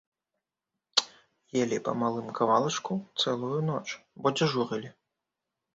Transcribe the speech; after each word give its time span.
Елі 1.63 1.77
па 1.89 1.95
малым 2.05 2.27
кавалачку 2.41 2.93
цэлую 3.21 3.61
ноч, 3.73 3.87
бо 4.23 4.27
дзяжурылі. 4.41 4.89